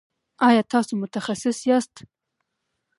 [0.47, 1.93] ایا تاسو متخصص یاست؟